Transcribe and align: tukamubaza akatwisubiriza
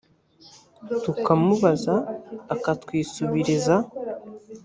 tukamubaza 1.03 1.95
akatwisubiriza 2.53 3.75